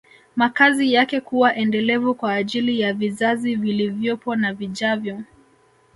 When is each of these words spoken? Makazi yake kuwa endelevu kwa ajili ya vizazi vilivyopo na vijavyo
Makazi 0.35 0.93
yake 0.93 1.21
kuwa 1.21 1.55
endelevu 1.55 2.15
kwa 2.15 2.33
ajili 2.33 2.79
ya 2.79 2.93
vizazi 2.93 3.55
vilivyopo 3.55 4.35
na 4.35 4.53
vijavyo 4.53 5.21